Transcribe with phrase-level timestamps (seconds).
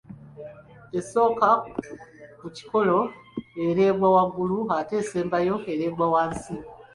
[0.99, 1.49] Esooka
[2.39, 2.97] ku kikolo
[3.65, 6.53] ereegerwa waggulu ate esembayo n’ereegerwa wansi